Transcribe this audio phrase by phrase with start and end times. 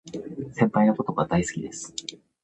[0.53, 1.93] 先輩のことが大好きです